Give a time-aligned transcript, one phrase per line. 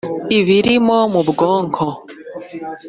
[0.37, 1.85] ibiremo mu bwonko